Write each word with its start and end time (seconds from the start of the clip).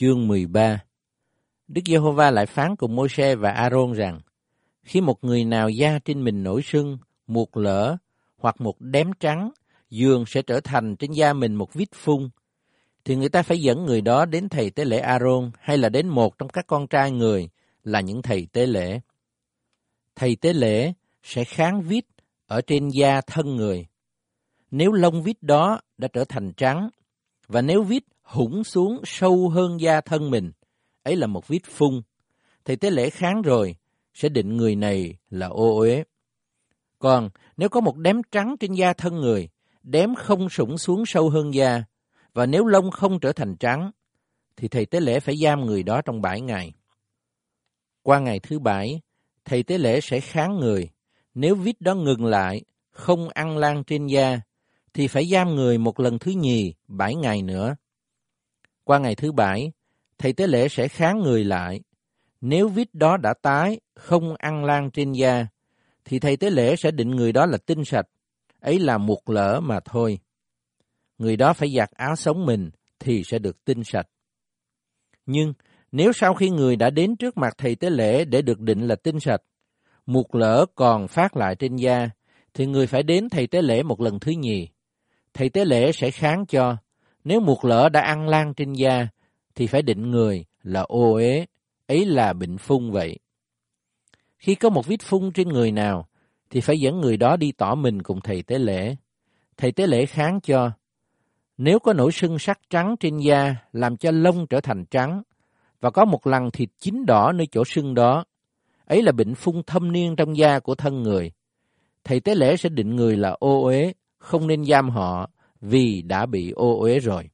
chương 0.00 0.28
13 0.28 0.78
Đức 1.68 1.82
Giê-hô-va 1.86 2.30
lại 2.30 2.46
phán 2.46 2.76
cùng 2.76 2.96
Môi-se 2.96 3.34
và 3.34 3.50
A-rôn 3.50 3.92
rằng, 3.92 4.20
khi 4.82 5.00
một 5.00 5.24
người 5.24 5.44
nào 5.44 5.70
da 5.70 5.98
trên 6.04 6.24
mình 6.24 6.42
nổi 6.42 6.62
sưng, 6.62 6.98
một 7.26 7.56
lỡ 7.56 7.96
hoặc 8.36 8.60
một 8.60 8.80
đếm 8.80 9.06
trắng, 9.20 9.50
dường 9.90 10.26
sẽ 10.26 10.42
trở 10.42 10.60
thành 10.60 10.96
trên 10.96 11.12
da 11.12 11.32
mình 11.32 11.54
một 11.54 11.74
vít 11.74 11.88
phun, 11.94 12.28
thì 13.04 13.16
người 13.16 13.28
ta 13.28 13.42
phải 13.42 13.60
dẫn 13.60 13.84
người 13.84 14.00
đó 14.00 14.24
đến 14.24 14.48
thầy 14.48 14.70
tế 14.70 14.84
lễ 14.84 14.98
A-rôn 14.98 15.50
hay 15.60 15.78
là 15.78 15.88
đến 15.88 16.08
một 16.08 16.38
trong 16.38 16.48
các 16.48 16.66
con 16.66 16.86
trai 16.86 17.10
người 17.10 17.48
là 17.84 18.00
những 18.00 18.22
thầy 18.22 18.46
tế 18.52 18.66
lễ. 18.66 19.00
Thầy 20.16 20.36
tế 20.36 20.52
lễ 20.52 20.92
sẽ 21.22 21.44
kháng 21.44 21.82
vít 21.82 22.04
ở 22.46 22.60
trên 22.60 22.88
da 22.88 23.20
thân 23.20 23.56
người. 23.56 23.86
Nếu 24.70 24.92
lông 24.92 25.22
vít 25.22 25.42
đó 25.42 25.80
đã 25.98 26.08
trở 26.08 26.24
thành 26.24 26.52
trắng, 26.52 26.90
và 27.48 27.62
nếu 27.62 27.82
vít 27.82 28.04
hủng 28.30 28.64
xuống 28.64 29.00
sâu 29.04 29.48
hơn 29.48 29.80
da 29.80 30.00
thân 30.00 30.30
mình, 30.30 30.52
ấy 31.02 31.16
là 31.16 31.26
một 31.26 31.48
vết 31.48 31.64
phun, 31.64 32.02
thầy 32.64 32.76
tế 32.76 32.90
lễ 32.90 33.10
kháng 33.10 33.42
rồi 33.42 33.76
sẽ 34.14 34.28
định 34.28 34.56
người 34.56 34.76
này 34.76 35.14
là 35.30 35.46
ô 35.46 35.78
uế. 35.78 36.04
Còn 36.98 37.30
nếu 37.56 37.68
có 37.68 37.80
một 37.80 37.96
đếm 37.96 38.16
trắng 38.32 38.56
trên 38.60 38.72
da 38.72 38.92
thân 38.92 39.14
người, 39.14 39.48
đếm 39.82 40.14
không 40.14 40.48
sủng 40.48 40.78
xuống 40.78 41.06
sâu 41.06 41.30
hơn 41.30 41.54
da, 41.54 41.82
và 42.34 42.46
nếu 42.46 42.64
lông 42.64 42.90
không 42.90 43.20
trở 43.20 43.32
thành 43.32 43.56
trắng, 43.56 43.90
thì 44.56 44.68
thầy 44.68 44.86
tế 44.86 45.00
lễ 45.00 45.20
phải 45.20 45.36
giam 45.36 45.66
người 45.66 45.82
đó 45.82 46.00
trong 46.04 46.22
bảy 46.22 46.40
ngày. 46.40 46.72
Qua 48.02 48.18
ngày 48.18 48.40
thứ 48.40 48.58
bảy, 48.58 49.00
thầy 49.44 49.62
tế 49.62 49.78
lễ 49.78 50.00
sẽ 50.00 50.20
kháng 50.20 50.58
người. 50.58 50.88
Nếu 51.34 51.54
vít 51.54 51.80
đó 51.80 51.94
ngừng 51.94 52.24
lại, 52.24 52.62
không 52.90 53.28
ăn 53.28 53.56
lan 53.56 53.84
trên 53.84 54.06
da, 54.06 54.40
thì 54.94 55.08
phải 55.08 55.26
giam 55.26 55.54
người 55.54 55.78
một 55.78 56.00
lần 56.00 56.18
thứ 56.18 56.30
nhì, 56.30 56.74
bảy 56.88 57.14
ngày 57.14 57.42
nữa. 57.42 57.74
Qua 58.90 58.98
ngày 58.98 59.14
thứ 59.14 59.32
bảy, 59.32 59.72
thầy 60.18 60.32
tế 60.32 60.46
lễ 60.46 60.68
sẽ 60.68 60.88
kháng 60.88 61.18
người 61.18 61.44
lại. 61.44 61.80
Nếu 62.40 62.68
vít 62.68 62.94
đó 62.94 63.16
đã 63.16 63.34
tái, 63.42 63.80
không 63.94 64.34
ăn 64.38 64.64
lan 64.64 64.90
trên 64.90 65.12
da, 65.12 65.46
thì 66.04 66.18
thầy 66.18 66.36
tế 66.36 66.50
lễ 66.50 66.76
sẽ 66.76 66.90
định 66.90 67.10
người 67.10 67.32
đó 67.32 67.46
là 67.46 67.58
tinh 67.66 67.84
sạch, 67.84 68.06
ấy 68.60 68.78
là 68.78 68.98
một 68.98 69.30
lỡ 69.30 69.60
mà 69.62 69.80
thôi. 69.84 70.18
Người 71.18 71.36
đó 71.36 71.52
phải 71.52 71.68
giặt 71.76 71.90
áo 71.90 72.16
sống 72.16 72.46
mình 72.46 72.70
thì 72.98 73.22
sẽ 73.24 73.38
được 73.38 73.64
tinh 73.64 73.84
sạch. 73.84 74.06
Nhưng 75.26 75.52
nếu 75.92 76.12
sau 76.12 76.34
khi 76.34 76.50
người 76.50 76.76
đã 76.76 76.90
đến 76.90 77.16
trước 77.16 77.36
mặt 77.36 77.54
thầy 77.58 77.74
tế 77.74 77.90
lễ 77.90 78.24
để 78.24 78.42
được 78.42 78.60
định 78.60 78.80
là 78.80 78.96
tinh 78.96 79.20
sạch, 79.20 79.42
một 80.06 80.34
lỡ 80.34 80.66
còn 80.74 81.08
phát 81.08 81.36
lại 81.36 81.56
trên 81.58 81.76
da, 81.76 82.10
thì 82.54 82.66
người 82.66 82.86
phải 82.86 83.02
đến 83.02 83.28
thầy 83.28 83.46
tế 83.46 83.62
lễ 83.62 83.82
một 83.82 84.00
lần 84.00 84.20
thứ 84.20 84.32
nhì. 84.32 84.68
Thầy 85.34 85.48
tế 85.48 85.64
lễ 85.64 85.92
sẽ 85.92 86.10
kháng 86.10 86.46
cho, 86.46 86.76
nếu 87.24 87.40
một 87.40 87.64
lỡ 87.64 87.88
đã 87.88 88.00
ăn 88.00 88.28
lan 88.28 88.54
trên 88.54 88.72
da, 88.72 89.08
thì 89.54 89.66
phải 89.66 89.82
định 89.82 90.10
người 90.10 90.44
là 90.62 90.80
ô 90.80 91.14
ế, 91.14 91.46
ấy 91.86 92.04
là 92.04 92.32
bệnh 92.32 92.58
phun 92.58 92.90
vậy. 92.90 93.18
Khi 94.38 94.54
có 94.54 94.68
một 94.68 94.86
vết 94.86 95.02
phun 95.02 95.32
trên 95.32 95.48
người 95.48 95.72
nào, 95.72 96.06
thì 96.50 96.60
phải 96.60 96.80
dẫn 96.80 97.00
người 97.00 97.16
đó 97.16 97.36
đi 97.36 97.52
tỏ 97.52 97.74
mình 97.74 98.02
cùng 98.02 98.20
thầy 98.20 98.42
tế 98.42 98.58
lễ. 98.58 98.96
Thầy 99.56 99.72
tế 99.72 99.86
lễ 99.86 100.06
kháng 100.06 100.40
cho, 100.40 100.70
nếu 101.58 101.78
có 101.78 101.92
nổi 101.92 102.12
sưng 102.12 102.38
sắc 102.38 102.60
trắng 102.70 102.96
trên 103.00 103.18
da 103.18 103.54
làm 103.72 103.96
cho 103.96 104.10
lông 104.10 104.46
trở 104.46 104.60
thành 104.60 104.84
trắng, 104.84 105.22
và 105.80 105.90
có 105.90 106.04
một 106.04 106.26
lần 106.26 106.50
thịt 106.50 106.68
chín 106.78 107.06
đỏ 107.06 107.32
nơi 107.32 107.46
chỗ 107.52 107.64
sưng 107.64 107.94
đó, 107.94 108.24
ấy 108.84 109.02
là 109.02 109.12
bệnh 109.12 109.34
phun 109.34 109.62
thâm 109.66 109.92
niên 109.92 110.16
trong 110.16 110.36
da 110.36 110.58
của 110.58 110.74
thân 110.74 111.02
người. 111.02 111.32
Thầy 112.04 112.20
tế 112.20 112.34
lễ 112.34 112.56
sẽ 112.56 112.68
định 112.68 112.96
người 112.96 113.16
là 113.16 113.30
ô 113.30 113.64
uế, 113.64 113.92
không 114.18 114.46
nên 114.46 114.64
giam 114.64 114.90
họ 114.90 115.30
vì 115.60 116.02
đã 116.02 116.26
bị 116.26 116.50
ô 116.50 116.80
uế 116.80 116.98
rồi. 116.98 117.30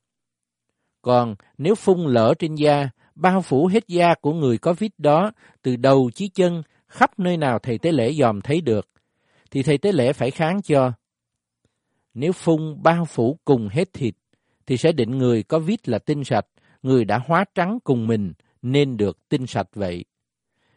Còn 1.03 1.35
nếu 1.59 1.75
phun 1.75 2.01
lỡ 2.01 2.35
trên 2.39 2.55
da, 2.55 2.89
bao 3.15 3.43
phủ 3.43 3.67
hết 3.67 3.89
da 3.89 4.15
của 4.21 4.33
người 4.33 4.59
có 4.59 4.73
vít 4.73 4.93
đó 4.99 5.33
từ 5.63 5.77
đầu 5.77 6.11
chí 6.15 6.29
chân 6.29 6.63
khắp 6.89 7.19
nơi 7.19 7.37
nào 7.37 7.59
thầy 7.59 7.79
tế 7.79 7.93
lễ 7.93 8.13
dòm 8.13 8.41
thấy 8.41 8.61
được, 8.61 8.89
thì 9.51 9.63
thầy 9.63 9.79
tế 9.79 9.93
lễ 9.93 10.13
phải 10.13 10.31
kháng 10.31 10.63
cho. 10.63 10.93
Nếu 12.15 12.33
phun 12.33 12.83
bao 12.83 13.05
phủ 13.05 13.39
cùng 13.45 13.69
hết 13.69 13.93
thịt, 13.93 14.15
thì 14.67 14.77
sẽ 14.77 14.93
định 14.93 15.19
người 15.19 15.43
có 15.43 15.59
vít 15.59 15.89
là 15.89 15.99
tinh 15.99 16.25
sạch, 16.25 16.47
người 16.83 17.05
đã 17.05 17.19
hóa 17.27 17.45
trắng 17.55 17.79
cùng 17.85 18.07
mình 18.07 18.33
nên 18.63 18.97
được 18.97 19.29
tinh 19.29 19.47
sạch 19.47 19.69
vậy. 19.75 20.05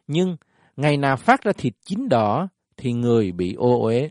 Nhưng 0.07 0.37
ngày 0.77 0.97
nào 0.97 1.17
phát 1.17 1.43
ra 1.43 1.51
thịt 1.57 1.73
chín 1.85 2.09
đỏ 2.09 2.47
thì 2.77 2.93
người 2.93 3.31
bị 3.31 3.53
ô 3.53 3.81
uế. 3.83 4.09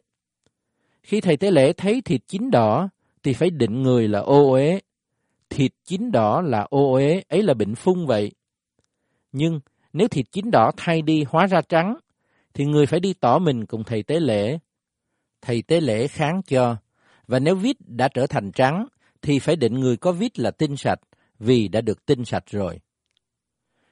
Khi 1.02 1.20
thầy 1.20 1.36
tế 1.36 1.50
lễ 1.50 1.72
thấy 1.72 2.00
thịt 2.00 2.20
chín 2.26 2.50
đỏ 2.50 2.88
thì 3.22 3.32
phải 3.32 3.50
định 3.50 3.82
người 3.82 4.08
là 4.08 4.18
ô 4.18 4.52
uế. 4.52 4.80
Thịt 5.50 5.72
chín 5.84 6.12
đỏ 6.12 6.40
là 6.40 6.66
ô 6.70 6.92
uế, 6.92 7.22
ấy 7.28 7.42
là 7.42 7.54
bệnh 7.54 7.74
phung 7.74 8.06
vậy. 8.06 8.32
Nhưng 9.32 9.60
nếu 9.92 10.08
thịt 10.08 10.26
chín 10.32 10.50
đỏ 10.50 10.70
thay 10.76 11.02
đi 11.02 11.24
hóa 11.28 11.46
ra 11.46 11.60
trắng, 11.68 11.96
thì 12.54 12.64
người 12.64 12.86
phải 12.86 13.00
đi 13.00 13.14
tỏ 13.14 13.38
mình 13.38 13.66
cùng 13.66 13.84
thầy 13.84 14.02
tế 14.02 14.20
lễ. 14.20 14.58
Thầy 15.42 15.62
tế 15.62 15.80
lễ 15.80 16.08
kháng 16.08 16.42
cho, 16.42 16.76
và 17.26 17.38
nếu 17.38 17.54
vít 17.54 17.76
đã 17.80 18.08
trở 18.08 18.26
thành 18.26 18.52
trắng, 18.52 18.86
thì 19.22 19.38
phải 19.38 19.56
định 19.56 19.74
người 19.74 19.96
có 19.96 20.12
vít 20.12 20.38
là 20.38 20.50
tinh 20.50 20.76
sạch, 20.76 21.00
vì 21.38 21.68
đã 21.68 21.80
được 21.80 22.06
tinh 22.06 22.24
sạch 22.24 22.44
rồi. 22.50 22.80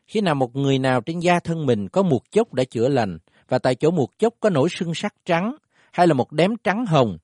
Khi 0.06 0.20
nào 0.20 0.34
một 0.34 0.56
người 0.56 0.78
nào 0.78 1.00
trên 1.00 1.18
da 1.18 1.40
thân 1.40 1.66
mình 1.66 1.88
có 1.88 2.02
một 2.02 2.30
chốc 2.30 2.54
đã 2.54 2.64
chữa 2.64 2.88
lành, 2.88 3.18
và 3.48 3.58
tại 3.58 3.74
chỗ 3.74 3.90
một 3.90 4.18
chốc 4.18 4.34
có 4.40 4.50
nổi 4.50 4.68
sưng 4.70 4.94
sắc 4.94 5.14
trắng, 5.24 5.56
hay 5.92 6.06
là 6.06 6.14
một 6.14 6.32
đếm 6.32 6.50
trắng 6.64 6.86
hồng, 6.86 7.18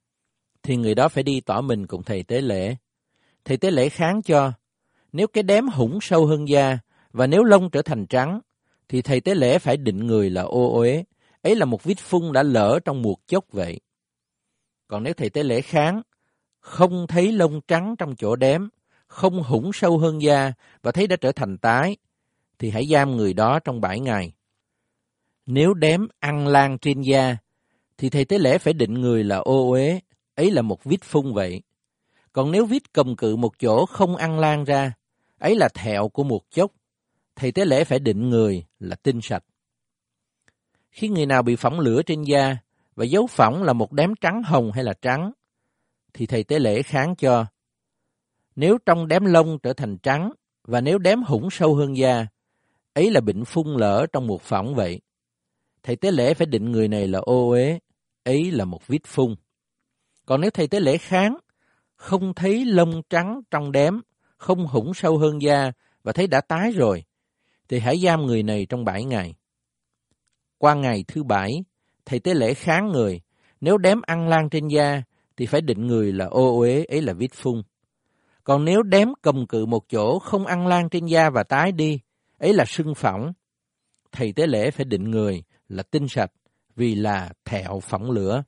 thì 0.62 0.76
người 0.76 0.94
đó 0.94 1.08
phải 1.08 1.22
đi 1.22 1.40
tỏ 1.40 1.60
mình 1.60 1.86
cùng 1.86 2.02
thầy 2.02 2.22
tế 2.22 2.40
lễ. 2.40 2.76
Thầy 3.44 3.56
tế 3.56 3.70
lễ 3.70 3.88
kháng 3.88 4.22
cho, 4.22 4.52
nếu 5.12 5.26
cái 5.26 5.42
đếm 5.42 5.68
hủng 5.68 5.98
sâu 6.02 6.26
hơn 6.26 6.48
da, 6.48 6.78
và 7.12 7.26
nếu 7.26 7.44
lông 7.44 7.70
trở 7.70 7.82
thành 7.82 8.06
trắng, 8.06 8.40
thì 8.88 9.02
thầy 9.02 9.20
tế 9.20 9.34
lễ 9.34 9.58
phải 9.58 9.76
định 9.76 10.06
người 10.06 10.30
là 10.30 10.42
ô 10.42 10.78
uế, 10.78 11.04
ấy 11.42 11.56
là 11.56 11.64
một 11.64 11.84
vết 11.84 11.98
phun 11.98 12.32
đã 12.32 12.42
lỡ 12.42 12.78
trong 12.84 13.02
một 13.02 13.16
chốc 13.26 13.44
vậy. 13.52 13.80
Còn 14.88 15.02
nếu 15.02 15.14
thầy 15.14 15.30
tế 15.30 15.42
lễ 15.42 15.60
kháng, 15.60 16.02
không 16.60 17.06
thấy 17.06 17.32
lông 17.32 17.60
trắng 17.68 17.94
trong 17.98 18.16
chỗ 18.16 18.36
đếm, 18.36 18.68
không 19.06 19.42
hủng 19.42 19.72
sâu 19.72 19.98
hơn 19.98 20.22
da 20.22 20.52
và 20.82 20.92
thấy 20.92 21.06
đã 21.06 21.16
trở 21.16 21.32
thành 21.32 21.58
tái, 21.58 21.96
thì 22.58 22.70
hãy 22.70 22.86
giam 22.86 23.16
người 23.16 23.34
đó 23.34 23.58
trong 23.58 23.80
bảy 23.80 24.00
ngày. 24.00 24.32
Nếu 25.46 25.74
đếm 25.74 26.06
ăn 26.18 26.46
lan 26.46 26.78
trên 26.78 27.02
da, 27.02 27.36
thì 27.98 28.10
thầy 28.10 28.24
tế 28.24 28.38
lễ 28.38 28.58
phải 28.58 28.74
định 28.74 28.94
người 28.94 29.24
là 29.24 29.36
ô 29.36 29.70
uế, 29.70 30.00
ấy 30.34 30.50
là 30.50 30.62
một 30.62 30.84
vít 30.84 31.04
phun 31.04 31.32
vậy. 31.32 31.62
Còn 32.32 32.52
nếu 32.52 32.66
vít 32.66 32.92
cầm 32.92 33.16
cự 33.16 33.36
một 33.36 33.58
chỗ 33.58 33.86
không 33.86 34.16
ăn 34.16 34.38
lan 34.38 34.64
ra, 34.64 34.92
ấy 35.38 35.56
là 35.56 35.68
thẹo 35.68 36.08
của 36.08 36.24
một 36.24 36.50
chốc, 36.50 36.72
thầy 37.36 37.52
tế 37.52 37.64
lễ 37.64 37.84
phải 37.84 37.98
định 37.98 38.30
người 38.30 38.64
là 38.78 38.96
tinh 38.96 39.20
sạch. 39.22 39.44
Khi 40.90 41.08
người 41.08 41.26
nào 41.26 41.42
bị 41.42 41.56
phỏng 41.56 41.80
lửa 41.80 42.02
trên 42.02 42.22
da 42.22 42.56
và 42.96 43.04
dấu 43.04 43.26
phỏng 43.26 43.62
là 43.62 43.72
một 43.72 43.92
đám 43.92 44.14
trắng 44.20 44.42
hồng 44.42 44.72
hay 44.72 44.84
là 44.84 44.92
trắng, 45.02 45.32
thì 46.14 46.26
thầy 46.26 46.44
tế 46.44 46.58
lễ 46.58 46.82
kháng 46.82 47.16
cho. 47.16 47.46
Nếu 48.56 48.78
trong 48.86 49.08
đám 49.08 49.24
lông 49.24 49.58
trở 49.58 49.72
thành 49.72 49.98
trắng 49.98 50.32
và 50.64 50.80
nếu 50.80 50.98
đám 50.98 51.22
hủng 51.22 51.50
sâu 51.50 51.74
hơn 51.74 51.96
da, 51.96 52.26
ấy 52.94 53.10
là 53.10 53.20
bệnh 53.20 53.44
phun 53.44 53.66
lỡ 53.76 54.06
trong 54.12 54.26
một 54.26 54.42
phỏng 54.42 54.74
vậy. 54.74 55.00
Thầy 55.82 55.96
tế 55.96 56.10
lễ 56.10 56.34
phải 56.34 56.46
định 56.46 56.72
người 56.72 56.88
này 56.88 57.08
là 57.08 57.18
ô 57.18 57.50
uế, 57.50 57.78
ấy 58.24 58.50
là 58.50 58.64
một 58.64 58.86
vít 58.86 59.02
phun. 59.06 59.34
Còn 60.26 60.40
nếu 60.40 60.50
thầy 60.50 60.68
tế 60.68 60.80
lễ 60.80 60.98
kháng, 60.98 61.36
không 61.96 62.34
thấy 62.34 62.64
lông 62.64 63.02
trắng 63.10 63.40
trong 63.50 63.72
đếm, 63.72 63.92
không 64.36 64.66
hủng 64.66 64.94
sâu 64.94 65.18
hơn 65.18 65.42
da 65.42 65.72
và 66.02 66.12
thấy 66.12 66.26
đã 66.26 66.40
tái 66.40 66.72
rồi, 66.72 67.04
thì 67.68 67.78
hãy 67.78 67.98
giam 67.98 68.26
người 68.26 68.42
này 68.42 68.66
trong 68.68 68.84
bảy 68.84 69.04
ngày. 69.04 69.34
Qua 70.58 70.74
ngày 70.74 71.04
thứ 71.08 71.22
bảy, 71.22 71.64
thầy 72.04 72.20
tế 72.20 72.34
lễ 72.34 72.54
kháng 72.54 72.88
người, 72.88 73.20
nếu 73.60 73.78
đếm 73.78 74.02
ăn 74.02 74.28
lan 74.28 74.50
trên 74.50 74.68
da, 74.68 75.02
thì 75.36 75.46
phải 75.46 75.60
định 75.60 75.86
người 75.86 76.12
là 76.12 76.24
ô 76.24 76.58
uế, 76.58 76.84
ấy 76.84 77.02
là 77.02 77.12
vít 77.12 77.30
phun. 77.34 77.62
Còn 78.44 78.64
nếu 78.64 78.82
đếm 78.82 79.08
cầm 79.22 79.46
cự 79.46 79.66
một 79.66 79.88
chỗ 79.88 80.18
không 80.18 80.46
ăn 80.46 80.66
lan 80.66 80.88
trên 80.88 81.06
da 81.06 81.30
và 81.30 81.42
tái 81.42 81.72
đi, 81.72 82.00
ấy 82.38 82.52
là 82.52 82.64
sưng 82.64 82.94
phỏng. 82.94 83.32
Thầy 84.12 84.32
tế 84.32 84.46
lễ 84.46 84.70
phải 84.70 84.84
định 84.84 85.10
người 85.10 85.42
là 85.68 85.82
tinh 85.82 86.08
sạch, 86.08 86.32
vì 86.76 86.94
là 86.94 87.32
thẹo 87.44 87.80
phỏng 87.80 88.10
lửa. 88.10 88.42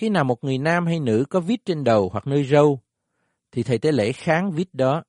Khi 0.00 0.08
nào 0.08 0.24
một 0.24 0.44
người 0.44 0.58
nam 0.58 0.86
hay 0.86 1.00
nữ 1.00 1.24
có 1.30 1.40
vít 1.40 1.64
trên 1.64 1.84
đầu 1.84 2.08
hoặc 2.12 2.26
nơi 2.26 2.44
râu, 2.44 2.80
thì 3.52 3.62
thầy 3.62 3.78
tế 3.78 3.92
lễ 3.92 4.12
kháng 4.12 4.50
vít 4.50 4.74
đó. 4.74 5.02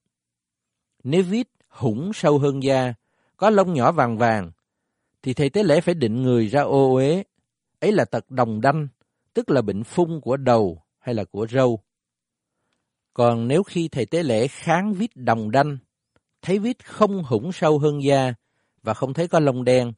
Nếu 1.03 1.23
vít 1.23 1.47
hủng 1.67 2.13
sâu 2.13 2.39
hơn 2.39 2.63
da, 2.63 2.93
có 3.37 3.49
lông 3.49 3.73
nhỏ 3.73 3.91
vàng 3.91 4.17
vàng, 4.17 4.51
thì 5.23 5.33
thầy 5.33 5.49
tế 5.49 5.63
lễ 5.63 5.81
phải 5.81 5.95
định 5.95 6.21
người 6.21 6.47
ra 6.47 6.61
ô 6.61 6.93
uế. 6.93 7.23
Ấy 7.79 7.91
là 7.91 8.05
tật 8.05 8.31
đồng 8.31 8.61
đanh, 8.61 8.87
tức 9.33 9.49
là 9.49 9.61
bệnh 9.61 9.83
phung 9.83 10.21
của 10.21 10.37
đầu 10.37 10.81
hay 10.99 11.15
là 11.15 11.23
của 11.23 11.47
râu. 11.47 11.79
Còn 13.13 13.47
nếu 13.47 13.63
khi 13.63 13.87
thầy 13.87 14.05
tế 14.05 14.23
lễ 14.23 14.47
kháng 14.47 14.93
vít 14.93 15.15
đồng 15.15 15.51
đanh, 15.51 15.77
thấy 16.41 16.59
vít 16.59 16.85
không 16.85 17.23
hủng 17.23 17.51
sâu 17.51 17.79
hơn 17.79 18.03
da 18.03 18.33
và 18.83 18.93
không 18.93 19.13
thấy 19.13 19.27
có 19.27 19.39
lông 19.39 19.63
đen, 19.63 19.93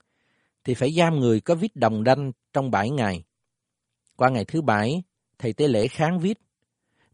thì 0.63 0.74
phải 0.74 0.94
giam 0.94 1.19
người 1.19 1.42
có 1.42 1.56
vít 1.56 1.75
đồng 1.75 2.04
đanh 2.04 2.31
trong 2.54 2.72
bảy 2.72 2.89
ngày. 2.89 3.24
Qua 4.15 4.30
ngày 4.30 4.45
thứ 4.45 4.62
bảy, 4.62 5.04
thầy 5.39 5.54
tế 5.54 5.68
lễ 5.68 5.88
kháng 5.88 6.19
vít. 6.19 6.38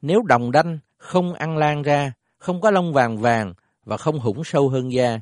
Nếu 0.02 0.22
đồng 0.22 0.52
đanh 0.52 0.80
không 0.98 1.34
ăn 1.34 1.58
lan 1.58 1.82
ra, 1.82 2.14
không 2.38 2.62
có 2.62 2.72
lông 2.72 2.94
vàng 2.94 3.18
vàng 3.18 3.54
và 3.86 3.98
không 3.98 4.20
hủng 4.20 4.44
sâu 4.44 4.70
hơn 4.70 4.92
da, 4.92 5.20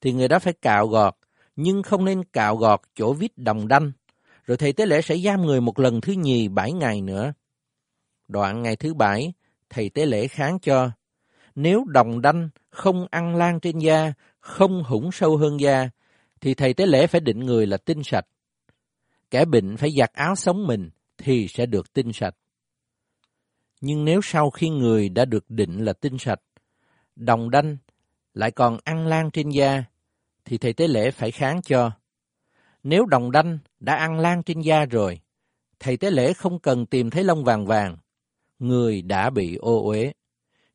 thì 0.00 0.12
người 0.12 0.28
đó 0.28 0.38
phải 0.38 0.52
cạo 0.52 0.86
gọt, 0.86 1.14
nhưng 1.56 1.82
không 1.82 2.04
nên 2.04 2.24
cạo 2.24 2.56
gọt 2.56 2.80
chỗ 2.94 3.12
vít 3.12 3.38
đồng 3.38 3.68
đanh, 3.68 3.92
rồi 4.44 4.56
thầy 4.56 4.72
tế 4.72 4.86
lễ 4.86 5.02
sẽ 5.02 5.16
giam 5.16 5.42
người 5.42 5.60
một 5.60 5.78
lần 5.78 6.00
thứ 6.00 6.12
nhì 6.12 6.48
bảy 6.48 6.72
ngày 6.72 7.00
nữa. 7.00 7.32
Đoạn 8.28 8.62
ngày 8.62 8.76
thứ 8.76 8.94
bảy, 8.94 9.32
thầy 9.70 9.88
tế 9.88 10.06
lễ 10.06 10.28
kháng 10.28 10.58
cho, 10.58 10.90
nếu 11.54 11.84
đồng 11.88 12.20
đanh 12.20 12.48
không 12.70 13.06
ăn 13.10 13.36
lan 13.36 13.60
trên 13.60 13.78
da, 13.78 14.12
không 14.40 14.82
hủng 14.84 15.12
sâu 15.12 15.36
hơn 15.36 15.60
da, 15.60 15.88
thì 16.40 16.54
thầy 16.54 16.74
tế 16.74 16.86
lễ 16.86 17.06
phải 17.06 17.20
định 17.20 17.40
người 17.40 17.66
là 17.66 17.76
tinh 17.76 18.02
sạch. 18.04 18.26
Kẻ 19.30 19.44
bệnh 19.44 19.76
phải 19.76 19.90
giặt 19.98 20.12
áo 20.12 20.34
sống 20.34 20.66
mình 20.66 20.90
thì 21.24 21.48
sẽ 21.48 21.66
được 21.66 21.92
tinh 21.92 22.12
sạch. 22.12 22.34
Nhưng 23.80 24.04
nếu 24.04 24.20
sau 24.22 24.50
khi 24.50 24.68
người 24.68 25.08
đã 25.08 25.24
được 25.24 25.50
định 25.50 25.84
là 25.84 25.92
tinh 25.92 26.18
sạch, 26.18 26.40
đồng 27.16 27.50
đanh 27.50 27.76
lại 28.34 28.50
còn 28.50 28.78
ăn 28.84 29.06
lan 29.06 29.30
trên 29.30 29.50
da, 29.50 29.84
thì 30.44 30.58
thầy 30.58 30.72
tế 30.72 30.88
lễ 30.88 31.10
phải 31.10 31.30
kháng 31.30 31.62
cho. 31.62 31.90
Nếu 32.82 33.06
đồng 33.06 33.30
đanh 33.30 33.58
đã 33.80 33.94
ăn 33.94 34.18
lan 34.18 34.42
trên 34.42 34.60
da 34.60 34.84
rồi, 34.84 35.20
thầy 35.78 35.96
tế 35.96 36.10
lễ 36.10 36.32
không 36.32 36.58
cần 36.58 36.86
tìm 36.86 37.10
thấy 37.10 37.24
lông 37.24 37.44
vàng 37.44 37.66
vàng, 37.66 37.96
người 38.58 39.02
đã 39.02 39.30
bị 39.30 39.56
ô 39.56 39.88
uế. 39.88 40.12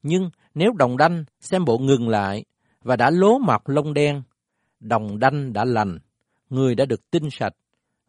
Nhưng 0.03 0.29
nếu 0.53 0.71
đồng 0.71 0.97
đanh 0.97 1.25
xem 1.39 1.65
bộ 1.65 1.77
ngừng 1.77 2.09
lại 2.09 2.45
và 2.81 2.95
đã 2.95 3.09
lố 3.09 3.39
mọc 3.39 3.67
lông 3.67 3.93
đen, 3.93 4.21
đồng 4.79 5.19
đanh 5.19 5.53
đã 5.53 5.65
lành, 5.65 5.99
người 6.49 6.75
đã 6.75 6.85
được 6.85 7.11
tinh 7.11 7.29
sạch, 7.31 7.53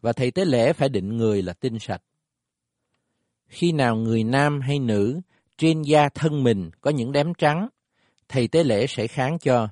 và 0.01 0.13
thầy 0.13 0.31
tế 0.31 0.45
lễ 0.45 0.73
phải 0.73 0.89
định 0.89 1.17
người 1.17 1.41
là 1.41 1.53
tinh 1.53 1.79
sạch. 1.79 2.01
Khi 3.51 3.71
nào 3.71 3.95
người 3.95 4.23
nam 4.23 4.61
hay 4.61 4.79
nữ 4.79 5.21
trên 5.57 5.81
da 5.81 6.09
thân 6.09 6.43
mình 6.43 6.71
có 6.81 6.91
những 6.91 7.11
đám 7.11 7.33
trắng, 7.33 7.67
thầy 8.27 8.47
tế 8.47 8.63
lễ 8.63 8.87
sẽ 8.87 9.07
kháng 9.07 9.39
cho. 9.39 9.67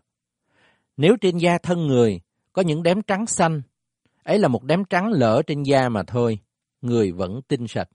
Nếu 0.97 1.15
trên 1.21 1.37
da 1.37 1.57
thân 1.57 1.87
người 1.87 2.21
có 2.53 2.61
những 2.61 2.83
đám 2.83 3.01
trắng 3.01 3.25
xanh, 3.25 3.61
ấy 4.23 4.39
là 4.39 4.47
một 4.47 4.63
đám 4.63 4.83
trắng 4.85 5.11
lỡ 5.11 5.41
trên 5.47 5.63
da 5.63 5.89
mà 5.89 6.03
thôi, 6.03 6.39
người 6.81 7.11
vẫn 7.11 7.41
tinh 7.47 7.67
sạch. 7.67 7.89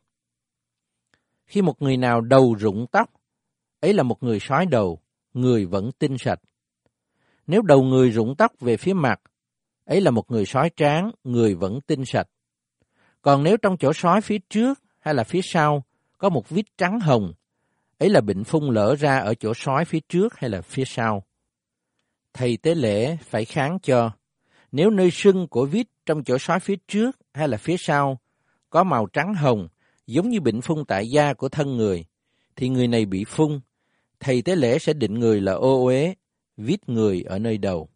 Khi 1.46 1.62
một 1.62 1.82
người 1.82 1.96
nào 1.96 2.20
đầu 2.20 2.54
rụng 2.54 2.86
tóc, 2.92 3.10
ấy 3.80 3.92
là 3.92 4.02
một 4.02 4.22
người 4.22 4.38
sói 4.40 4.66
đầu, 4.66 5.00
người 5.34 5.66
vẫn 5.66 5.90
tinh 5.98 6.18
sạch. 6.18 6.40
Nếu 7.46 7.62
đầu 7.62 7.82
người 7.82 8.10
rụng 8.10 8.34
tóc 8.36 8.52
về 8.60 8.76
phía 8.76 8.92
mặt, 8.94 9.20
ấy 9.84 10.00
là 10.00 10.10
một 10.10 10.30
người 10.30 10.46
sói 10.46 10.70
tráng, 10.76 11.10
người 11.24 11.54
vẫn 11.54 11.80
tinh 11.86 12.04
sạch. 12.04 12.26
Còn 13.22 13.42
nếu 13.42 13.56
trong 13.56 13.76
chỗ 13.76 13.92
sói 13.92 14.20
phía 14.20 14.38
trước 14.48 14.83
hay 15.04 15.14
là 15.14 15.24
phía 15.24 15.40
sau 15.42 15.84
có 16.18 16.28
một 16.28 16.48
vít 16.48 16.66
trắng 16.78 17.00
hồng, 17.00 17.32
ấy 17.98 18.10
là 18.10 18.20
bệnh 18.20 18.44
phun 18.44 18.74
lỡ 18.74 18.96
ra 18.96 19.18
ở 19.18 19.34
chỗ 19.34 19.54
sói 19.54 19.84
phía 19.84 20.00
trước 20.00 20.36
hay 20.36 20.50
là 20.50 20.60
phía 20.60 20.84
sau. 20.86 21.22
Thầy 22.32 22.56
tế 22.56 22.74
lễ 22.74 23.16
phải 23.16 23.44
kháng 23.44 23.78
cho, 23.82 24.10
nếu 24.72 24.90
nơi 24.90 25.10
sưng 25.10 25.48
của 25.48 25.66
vít 25.66 25.86
trong 26.06 26.24
chỗ 26.24 26.38
sói 26.38 26.60
phía 26.60 26.76
trước 26.88 27.16
hay 27.34 27.48
là 27.48 27.56
phía 27.56 27.76
sau 27.78 28.18
có 28.70 28.84
màu 28.84 29.06
trắng 29.06 29.34
hồng, 29.34 29.68
giống 30.06 30.28
như 30.28 30.40
bệnh 30.40 30.60
phun 30.60 30.84
tại 30.84 31.08
da 31.08 31.34
của 31.34 31.48
thân 31.48 31.76
người, 31.76 32.04
thì 32.56 32.68
người 32.68 32.88
này 32.88 33.06
bị 33.06 33.24
phun, 33.24 33.60
thầy 34.20 34.42
tế 34.42 34.56
lễ 34.56 34.78
sẽ 34.78 34.92
định 34.92 35.14
người 35.14 35.40
là 35.40 35.52
ô 35.52 35.84
uế, 35.84 36.14
vít 36.56 36.88
người 36.88 37.22
ở 37.22 37.38
nơi 37.38 37.58
đầu. 37.58 37.88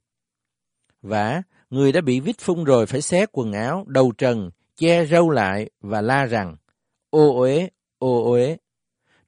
Và 1.02 1.42
người 1.70 1.92
đã 1.92 2.00
bị 2.00 2.20
vít 2.20 2.38
phun 2.38 2.64
rồi 2.64 2.86
phải 2.86 3.02
xé 3.02 3.26
quần 3.32 3.52
áo, 3.52 3.84
đầu 3.88 4.12
trần, 4.18 4.50
che 4.76 5.06
râu 5.06 5.30
lại 5.30 5.70
và 5.80 6.00
la 6.00 6.24
rằng, 6.24 6.56
ô 7.10 7.40
uế, 7.40 7.68
ô 7.98 8.30
uế. 8.30 8.56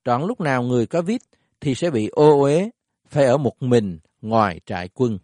Trọn 0.04 0.22
lúc 0.22 0.40
nào 0.40 0.62
người 0.62 0.86
có 0.86 1.02
vít 1.02 1.22
thì 1.60 1.74
sẽ 1.74 1.90
bị 1.90 2.08
ô 2.08 2.40
uế, 2.42 2.70
phải 3.08 3.24
ở 3.24 3.36
một 3.36 3.62
mình 3.62 3.98
ngoài 4.20 4.60
trại 4.66 4.88
quân. 4.88 5.18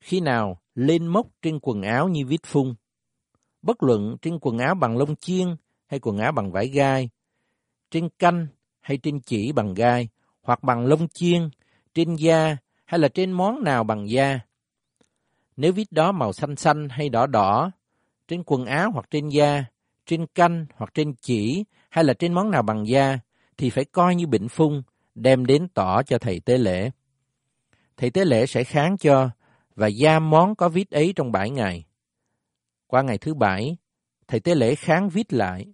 Khi 0.00 0.20
nào 0.20 0.60
lên 0.74 1.06
mốc 1.06 1.26
trên 1.42 1.58
quần 1.62 1.82
áo 1.82 2.08
như 2.08 2.26
vít 2.26 2.40
phun, 2.46 2.74
bất 3.62 3.82
luận 3.82 4.16
trên 4.22 4.38
quần 4.40 4.58
áo 4.58 4.74
bằng 4.74 4.96
lông 4.96 5.16
chiên 5.16 5.56
hay 5.86 6.00
quần 6.00 6.18
áo 6.18 6.32
bằng 6.32 6.52
vải 6.52 6.68
gai, 6.68 7.10
trên 7.90 8.08
canh 8.18 8.46
hay 8.80 8.98
trên 8.98 9.20
chỉ 9.20 9.52
bằng 9.52 9.74
gai, 9.74 10.08
hoặc 10.42 10.62
bằng 10.62 10.86
lông 10.86 11.08
chiên, 11.08 11.48
trên 11.94 12.14
da 12.14 12.56
hay 12.84 13.00
là 13.00 13.08
trên 13.08 13.32
món 13.32 13.64
nào 13.64 13.84
bằng 13.84 14.10
da. 14.10 14.40
Nếu 15.56 15.72
vít 15.72 15.92
đó 15.92 16.12
màu 16.12 16.32
xanh 16.32 16.56
xanh 16.56 16.88
hay 16.88 17.08
đỏ 17.08 17.26
đỏ, 17.26 17.70
trên 18.28 18.42
quần 18.46 18.66
áo 18.66 18.90
hoặc 18.90 19.06
trên 19.10 19.28
da, 19.28 19.64
trên 20.10 20.26
canh 20.26 20.66
hoặc 20.74 20.94
trên 20.94 21.14
chỉ 21.14 21.64
hay 21.90 22.04
là 22.04 22.14
trên 22.14 22.32
món 22.32 22.50
nào 22.50 22.62
bằng 22.62 22.88
da, 22.88 23.18
thì 23.56 23.70
phải 23.70 23.84
coi 23.84 24.14
như 24.14 24.26
bệnh 24.26 24.48
phun, 24.48 24.82
đem 25.14 25.46
đến 25.46 25.68
tỏ 25.68 26.02
cho 26.02 26.18
thầy 26.18 26.40
tế 26.40 26.58
lễ. 26.58 26.90
Thầy 27.96 28.10
tế 28.10 28.24
lễ 28.24 28.46
sẽ 28.46 28.64
kháng 28.64 28.98
cho 28.98 29.30
và 29.74 29.90
giam 29.90 30.30
món 30.30 30.54
có 30.54 30.68
vít 30.68 30.90
ấy 30.90 31.12
trong 31.16 31.32
bảy 31.32 31.50
ngày. 31.50 31.84
Qua 32.86 33.02
ngày 33.02 33.18
thứ 33.18 33.34
bảy, 33.34 33.76
thầy 34.28 34.40
tế 34.40 34.54
lễ 34.54 34.74
kháng 34.74 35.08
vít 35.08 35.32
lại. 35.32 35.66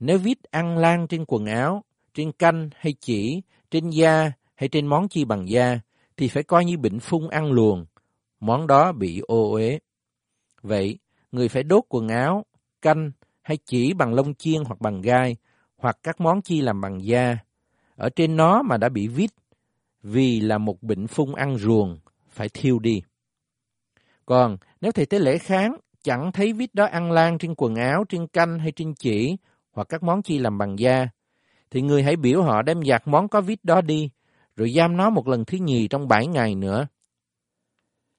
Nếu 0.00 0.18
vít 0.18 0.38
ăn 0.50 0.78
lan 0.78 1.06
trên 1.08 1.24
quần 1.28 1.46
áo, 1.46 1.84
trên 2.14 2.32
canh 2.32 2.70
hay 2.76 2.94
chỉ, 3.00 3.42
trên 3.70 3.90
da 3.90 4.32
hay 4.54 4.68
trên 4.68 4.86
món 4.86 5.08
chi 5.08 5.24
bằng 5.24 5.48
da, 5.48 5.80
thì 6.16 6.28
phải 6.28 6.42
coi 6.42 6.64
như 6.64 6.76
bệnh 6.78 7.00
phun 7.00 7.28
ăn 7.28 7.52
luồn, 7.52 7.84
món 8.40 8.66
đó 8.66 8.92
bị 8.92 9.20
ô 9.26 9.52
uế. 9.52 9.78
Vậy, 10.62 10.98
người 11.32 11.48
phải 11.48 11.62
đốt 11.62 11.84
quần 11.88 12.08
áo, 12.08 12.44
canh 12.82 13.10
hay 13.44 13.58
chỉ 13.66 13.92
bằng 13.92 14.14
lông 14.14 14.34
chiên 14.34 14.64
hoặc 14.64 14.80
bằng 14.80 15.00
gai, 15.00 15.36
hoặc 15.76 15.98
các 16.02 16.20
món 16.20 16.42
chi 16.42 16.60
làm 16.60 16.80
bằng 16.80 17.04
da. 17.04 17.38
Ở 17.96 18.08
trên 18.16 18.36
nó 18.36 18.62
mà 18.62 18.76
đã 18.76 18.88
bị 18.88 19.08
vít, 19.08 19.30
vì 20.02 20.40
là 20.40 20.58
một 20.58 20.82
bệnh 20.82 21.06
phun 21.06 21.32
ăn 21.34 21.58
ruồng, 21.58 21.98
phải 22.30 22.48
thiêu 22.48 22.78
đi. 22.78 23.02
Còn 24.26 24.56
nếu 24.80 24.92
thầy 24.92 25.06
tế 25.06 25.18
lễ 25.18 25.38
kháng, 25.38 25.76
chẳng 26.02 26.32
thấy 26.32 26.52
vít 26.52 26.74
đó 26.74 26.84
ăn 26.84 27.12
lan 27.12 27.38
trên 27.38 27.54
quần 27.56 27.74
áo, 27.74 28.04
trên 28.08 28.26
canh 28.26 28.58
hay 28.58 28.72
trên 28.72 28.94
chỉ, 28.94 29.36
hoặc 29.72 29.88
các 29.88 30.02
món 30.02 30.22
chi 30.22 30.38
làm 30.38 30.58
bằng 30.58 30.78
da, 30.78 31.08
thì 31.70 31.82
người 31.82 32.02
hãy 32.02 32.16
biểu 32.16 32.42
họ 32.42 32.62
đem 32.62 32.82
giặt 32.82 33.02
món 33.08 33.28
có 33.28 33.40
vít 33.40 33.58
đó 33.62 33.80
đi, 33.80 34.10
rồi 34.56 34.70
giam 34.70 34.96
nó 34.96 35.10
một 35.10 35.28
lần 35.28 35.44
thứ 35.44 35.58
nhì 35.58 35.88
trong 35.88 36.08
bảy 36.08 36.26
ngày 36.26 36.54
nữa. 36.54 36.86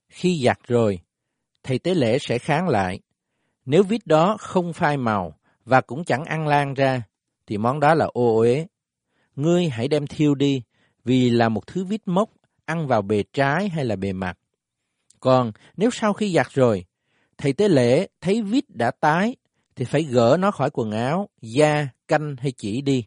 Khi 0.10 0.42
giặt 0.46 0.60
rồi, 0.68 1.00
thầy 1.64 1.80
tế 1.80 1.94
lễ 1.94 2.18
sẽ 2.20 2.38
kháng 2.38 2.68
lại. 2.68 3.00
Nếu 3.66 3.84
vít 3.84 4.08
đó 4.08 4.38
không 4.40 4.74
phai 4.74 4.98
màu 4.98 5.40
và 5.66 5.82
cũng 5.82 6.04
chẳng 6.04 6.26
ăn 6.26 6.48
lan 6.48 6.74
ra, 6.74 7.04
thì 7.48 7.58
món 7.58 7.80
đó 7.80 7.94
là 7.94 8.06
ô 8.06 8.38
uế. 8.38 8.68
Ngươi 9.36 9.70
hãy 9.70 9.88
đem 9.88 10.08
thiêu 10.08 10.36
đi, 10.36 10.64
vì 11.04 11.30
là 11.30 11.50
một 11.50 11.68
thứ 11.68 11.86
vít 11.86 12.02
mốc 12.06 12.30
ăn 12.66 12.88
vào 12.88 13.02
bề 13.02 13.24
trái 13.34 13.70
hay 13.70 13.86
là 13.86 13.96
bề 13.96 14.14
mặt. 14.14 14.38
Còn 15.20 15.52
nếu 15.78 15.90
sau 15.92 16.14
khi 16.14 16.34
giặt 16.34 16.48
rồi, 16.50 16.86
thầy 17.38 17.54
tế 17.54 17.68
lễ 17.68 18.08
thấy 18.22 18.42
vít 18.42 18.66
đã 18.70 18.92
tái, 18.92 19.36
thì 19.76 19.86
phải 19.86 20.04
gỡ 20.04 20.38
nó 20.40 20.52
khỏi 20.52 20.70
quần 20.74 20.92
áo, 20.92 21.30
da, 21.42 21.88
canh 22.08 22.36
hay 22.40 22.52
chỉ 22.58 22.82
đi. 22.82 23.06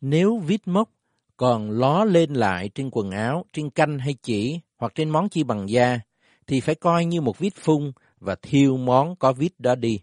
Nếu 0.00 0.38
vít 0.38 0.68
mốc 0.68 0.90
còn 1.36 1.70
ló 1.70 2.04
lên 2.04 2.32
lại 2.32 2.70
trên 2.74 2.90
quần 2.92 3.10
áo, 3.10 3.44
trên 3.52 3.70
canh 3.70 3.98
hay 3.98 4.14
chỉ 4.22 4.60
hoặc 4.76 4.92
trên 4.94 5.10
món 5.10 5.28
chi 5.28 5.42
bằng 5.42 5.70
da, 5.70 6.00
thì 6.46 6.60
phải 6.60 6.74
coi 6.74 7.04
như 7.04 7.20
một 7.20 7.38
vít 7.38 7.52
phun 7.56 7.92
và 8.22 8.36
thiêu 8.42 8.76
món 8.76 9.16
có 9.16 9.32
vít 9.32 9.52
đó 9.58 9.74
đi. 9.74 10.00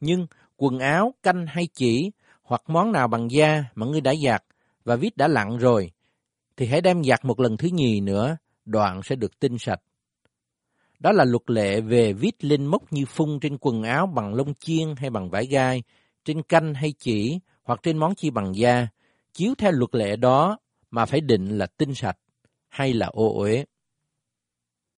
Nhưng 0.00 0.26
quần 0.56 0.78
áo, 0.78 1.14
canh 1.22 1.46
hay 1.46 1.68
chỉ 1.74 2.10
hoặc 2.42 2.62
món 2.66 2.92
nào 2.92 3.08
bằng 3.08 3.30
da 3.30 3.64
mà 3.74 3.86
ngươi 3.86 4.00
đã 4.00 4.14
giặt 4.24 4.44
và 4.84 4.96
vít 4.96 5.16
đã 5.16 5.28
lặn 5.28 5.58
rồi, 5.58 5.92
thì 6.56 6.66
hãy 6.66 6.80
đem 6.80 7.04
giặt 7.04 7.24
một 7.24 7.40
lần 7.40 7.56
thứ 7.56 7.68
nhì 7.68 8.00
nữa, 8.00 8.36
đoạn 8.64 9.02
sẽ 9.02 9.16
được 9.16 9.38
tinh 9.40 9.58
sạch. 9.58 9.80
Đó 10.98 11.12
là 11.12 11.24
luật 11.24 11.50
lệ 11.50 11.80
về 11.80 12.12
vít 12.12 12.44
lên 12.44 12.66
mốc 12.66 12.92
như 12.92 13.06
phun 13.06 13.40
trên 13.40 13.58
quần 13.60 13.82
áo 13.82 14.06
bằng 14.06 14.34
lông 14.34 14.54
chiên 14.54 14.94
hay 14.96 15.10
bằng 15.10 15.30
vải 15.30 15.46
gai, 15.46 15.82
trên 16.24 16.42
canh 16.42 16.74
hay 16.74 16.92
chỉ 16.98 17.40
hoặc 17.62 17.80
trên 17.82 17.98
món 17.98 18.14
chi 18.14 18.30
bằng 18.30 18.56
da, 18.56 18.88
chiếu 19.32 19.54
theo 19.58 19.72
luật 19.72 19.94
lệ 19.94 20.16
đó 20.16 20.58
mà 20.90 21.06
phải 21.06 21.20
định 21.20 21.58
là 21.58 21.66
tinh 21.66 21.94
sạch 21.94 22.18
hay 22.68 22.92
là 22.92 23.06
ô 23.06 23.38
uế. 23.38 23.64